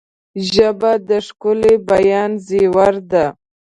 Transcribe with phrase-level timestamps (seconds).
[0.51, 3.25] ژبه د ښکلي بیان زیور ده